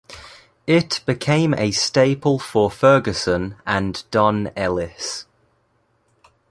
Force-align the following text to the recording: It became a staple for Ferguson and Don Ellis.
It 0.65 1.01
became 1.05 1.53
a 1.53 1.69
staple 1.69 2.39
for 2.39 2.71
Ferguson 2.71 3.57
and 3.67 4.03
Don 4.09 4.49
Ellis. 4.55 5.27